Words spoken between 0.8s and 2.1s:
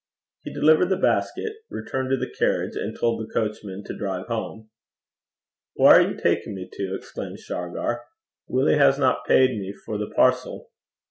the basket, returned